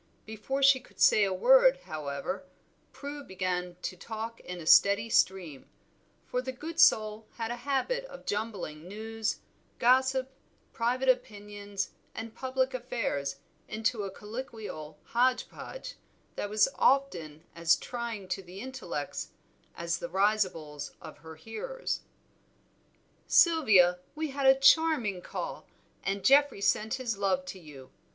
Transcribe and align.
Before 0.25 0.63
she 0.63 0.79
could 0.79 0.99
say 0.99 1.23
a 1.23 1.31
word, 1.31 1.77
however, 1.83 2.43
Prue 2.91 3.23
began 3.23 3.75
to 3.83 3.95
talk 3.95 4.39
in 4.39 4.59
a 4.59 4.65
steady 4.65 5.11
stream, 5.11 5.69
for 6.25 6.41
the 6.41 6.51
good 6.51 6.79
soul 6.79 7.27
had 7.35 7.51
a 7.51 7.57
habit 7.67 8.05
of 8.05 8.25
jumbling 8.25 8.87
news, 8.87 9.41
gossip, 9.77 10.31
private 10.73 11.07
opinions 11.07 11.91
and 12.15 12.33
public 12.33 12.73
affairs 12.73 13.35
into 13.67 14.01
a 14.01 14.09
colloquial 14.09 14.97
hodge 15.03 15.47
podge, 15.49 15.97
that 16.35 16.49
was 16.49 16.67
often 16.79 17.43
as 17.55 17.75
trying 17.75 18.27
to 18.29 18.41
the 18.41 18.59
intellects 18.59 19.29
as 19.77 19.99
the 19.99 20.09
risibles 20.09 20.93
of 20.99 21.19
her 21.19 21.35
hearers. 21.35 21.99
"Sylvia, 23.27 23.99
we 24.15 24.31
had 24.31 24.47
a 24.47 24.55
charming 24.59 25.21
call, 25.21 25.67
and 26.03 26.25
Geoffrey 26.25 26.59
sent 26.61 26.95
his 26.95 27.19
love 27.19 27.45
to 27.45 27.59
you. 27.59 27.91